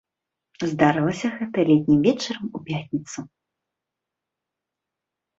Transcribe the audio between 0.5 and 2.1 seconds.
Здарылася гэта летнім